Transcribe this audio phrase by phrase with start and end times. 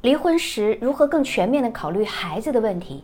[0.00, 3.02] 离婚时如何更全面的考虑孩子的问题？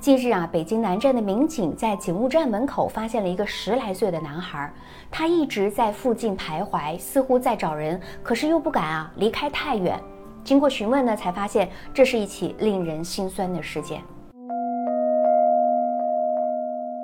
[0.00, 4.72] 近日啊，北京南站的民警在警务站门口发现了一个十来岁的男孩，
[5.10, 10.00] 他一直在附近徘徊，似乎在找人，可是又不敢啊离开太远。
[10.42, 14.00] 经过询问呢，才发现这是一起令人心酸的事件。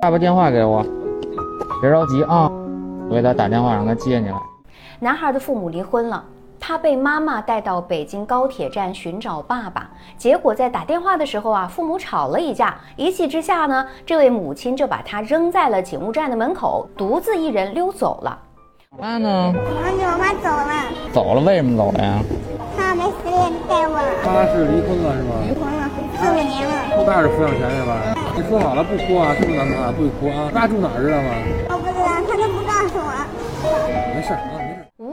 [0.01, 0.83] 爸爸电话给我，
[1.83, 2.51] 别着急啊，
[3.11, 4.41] 我给他打电话让他接你来。
[4.99, 6.25] 男孩的父母离婚了。
[6.71, 18.39] 他被妈妈带到北京高铁站寻找爸爸，结果在打电话的时候啊，父母吵了一架，一气之下呢，这位母亲就把他扔在了警务站的门口，独自一人溜走了。
[19.01, 19.53] 妈呢？
[19.53, 20.73] 我跟我妈走了。
[21.13, 21.41] 走了？
[21.41, 22.21] 为什么走了呀？
[22.79, 23.99] 他没时间带我。
[24.23, 25.43] 他是离婚了是吗？
[25.43, 25.91] 离婚了，
[26.23, 26.95] 四五年了。
[26.95, 28.15] 不带着抚养权是吧？
[28.37, 29.91] 你说好了不哭啊，是不是男孩？
[29.91, 30.49] 不许哭啊。
[30.55, 31.31] 他住哪儿知道吗？
[31.71, 33.11] 我不知道，他都不告诉我。
[34.15, 34.39] 没事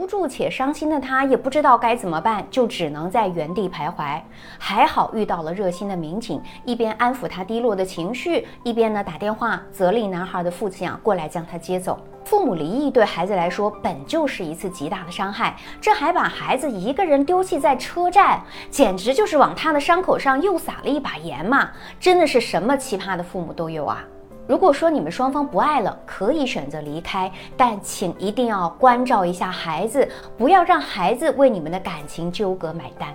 [0.08, 0.28] 住。
[0.28, 4.20] 且伤心的他也不知道该怎么办，就只能在原地徘徊。
[4.58, 11.98] 还好遇到了热心的民警，一边安抚他低落的情绪，一边呢打电话责令男孩的父亲啊过来将他接走。
[12.24, 21.70] 父母离异对孩子来说本就是一次极大的伤害，这还把孩子一个人丢弃在车站，简直就是往他的伤口上又撒了一把盐嘛！
[21.98, 24.04] 真的是什么奇葩的父母都有啊！
[24.48, 33.14] 如果说你们双方不爱了，可以选择离开，但请一定要关照一下孩子，不要让孩子为你们的感情纠葛买单。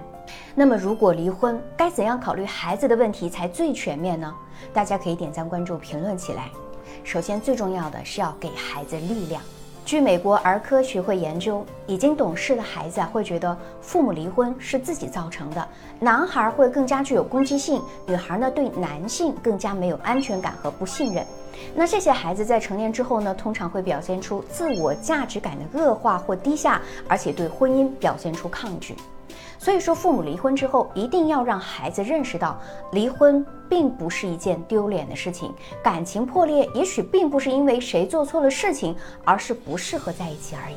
[0.54, 4.32] 那么，如果离婚，该怎样考虑孩子的问题才最全面呢？
[4.72, 6.52] 大家可以点赞、关注、评论起来。
[7.04, 9.42] 首先，最重要的是要给孩子力量。
[9.86, 15.68] 据美国儿科学会研究，已经懂事的孩子啊，会觉得父母离婚是自己造成的。
[16.00, 21.26] 男孩会更加具有攻击性，女孩呢对男性更加没有安全感和不信任。
[21.76, 28.96] 那这些孩子在成年之后呢，通常会表现出自我价值感的恶化或低下，而且对婚姻表现出抗拒。
[29.58, 32.60] 所以说，父母离婚之后，一定要让孩子认识到，
[32.92, 35.54] 离婚并不是一件丢脸的事情。
[35.84, 40.76] 感情破裂，也许并不是因为谁做错了事情，而是不适合在一起而已。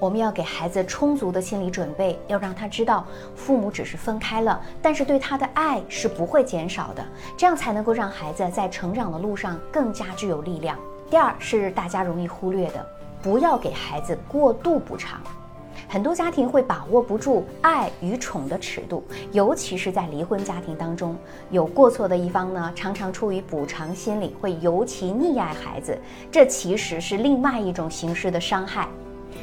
[0.00, 3.06] 我们要给孩子充足的心理准备，要让他知道，
[3.36, 7.06] 父母只是分开了，但是对他的爱是不会减少的。
[7.36, 10.76] 这样才能够让孩子在成长的路上更加具有力量。
[11.08, 12.84] 第二是大家容易忽略的，
[13.22, 15.20] 不要给孩子过度补偿。
[15.88, 21.16] 很多家庭会把握不住爱与宠的尺度，尤其是在离婚家庭当中，
[21.50, 25.98] 有过错的一方呢，常常出于补偿心理，会尤其溺爱孩子，
[26.30, 28.88] 这其实是另外一种形式的伤害。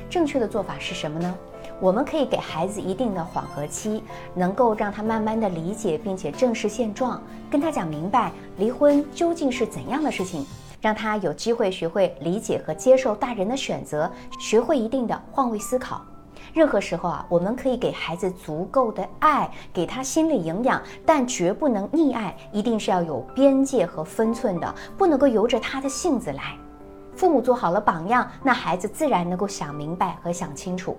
[0.09, 1.35] 正确的做法是什么呢？
[1.79, 4.03] 我们可以给孩子一定的缓和期，
[4.35, 10.45] 能够让他慢慢的理解并且正视现状，跟他讲明白离婚究竟是怎样的事情，
[10.79, 14.09] 让他有机会学会理解和接受大人的选择，
[14.39, 16.05] 学会一定的换位思考。
[16.53, 26.57] 任何时候啊，我们可以给孩子足够的爱，给他心理营养，但绝不能溺爱，一定是要有边界和分寸的，不能够由着他的性子来。
[27.15, 30.97] 父母做好了榜样，那孩子自然能够想明白和想清楚。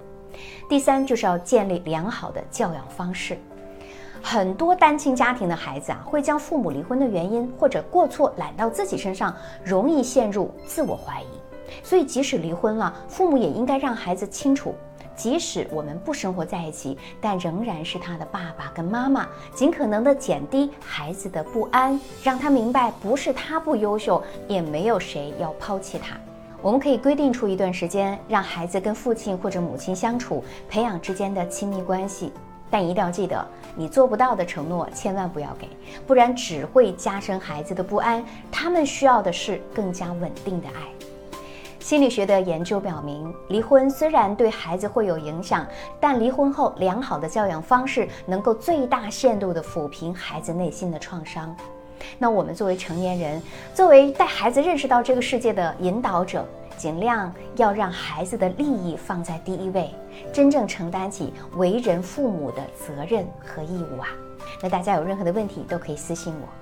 [0.69, 3.37] 第三，就是要建立良好的教养方式。
[4.23, 11.27] 很多单亲家庭的孩子啊，会将父母离婚的原因或者过错揽到自己身上，容易陷入自我怀疑。
[11.83, 14.75] 所以，即使离婚了，父母也应该让孩子清楚。
[15.22, 19.28] 即使我们不生活在一起，但仍然是他的爸爸跟妈妈。
[19.55, 26.16] 尽可能的减低孩子的不安，让他明白不是他不优秀，也没有谁要抛弃他。
[26.61, 32.32] 我们可以规定出一段时间，让孩子跟父亲或者母亲相处，培养之间的亲密关系。
[32.69, 33.47] 但一定要记得，
[33.77, 35.69] 你做不到的承诺千万不要给，
[36.05, 38.25] 不然只会加深孩子的不安。
[38.50, 41.02] 他们需要的是更加稳定的爱。
[41.93, 45.67] 心理学的研究表明，离婚虽然对孩子会有影响，
[46.01, 51.55] 但离婚后良好的教养方式能够最大限度地抚平孩子内心的创伤。
[52.19, 53.43] 那我们作为成年人，
[53.75, 56.49] 作为带孩子认识到这个世界的引导者，
[56.79, 59.91] 尽量要让孩子的利益放在第一位，
[60.33, 64.09] 真正承担起为人父母的责任和义务啊！
[64.63, 66.62] 那大家有任何的问题都可以私信我。